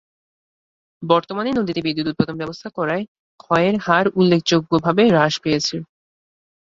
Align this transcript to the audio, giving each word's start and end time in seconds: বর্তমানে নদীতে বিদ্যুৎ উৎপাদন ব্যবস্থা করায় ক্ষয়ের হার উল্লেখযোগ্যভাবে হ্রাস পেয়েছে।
বর্তমানে 1.03 1.49
নদীতে 1.51 1.81
বিদ্যুৎ 1.81 2.07
উৎপাদন 2.07 2.35
ব্যবস্থা 2.37 2.69
করায় 2.77 3.03
ক্ষয়ের 3.39 3.75
হার 3.77 4.05
উল্লেখযোগ্যভাবে 4.15 5.03
হ্রাস 5.07 5.33
পেয়েছে। 5.43 5.75